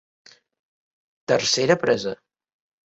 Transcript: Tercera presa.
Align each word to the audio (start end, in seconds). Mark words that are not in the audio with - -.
Tercera 1.33 1.81
presa. 1.87 2.17